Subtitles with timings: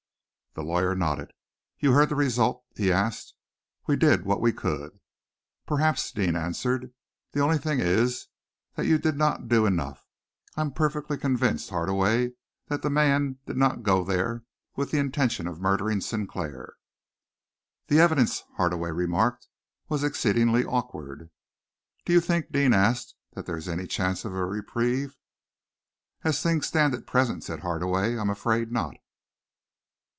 [0.53, 1.31] The lawyer nodded.
[1.79, 3.35] "You heard the result?" he asked.
[3.87, 4.99] "We did what we could."
[5.65, 6.91] "Perhaps," Deane answered.
[7.31, 8.27] "The only thing is
[8.75, 10.05] that you did not do enough.
[10.57, 12.33] I am perfectly convinced, Hardaway,
[12.67, 14.43] that that man did not go there
[14.75, 16.73] with the intention of murdering Sinclair."
[17.87, 19.47] "The evidence," Hardaway remarked,
[19.87, 21.29] "was exceedingly awkward."
[22.03, 25.15] "Do you think," Deane asked, "that there is any chance of a reprieve?"
[26.25, 28.97] "As things stand at present," said Hardaway, "I am afraid not."